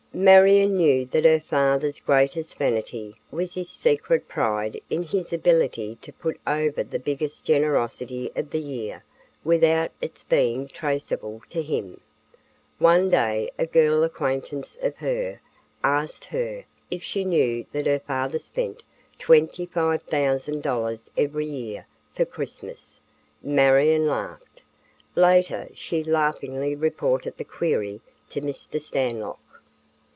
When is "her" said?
1.23-1.39, 14.97-15.39, 16.25-16.65, 17.87-17.99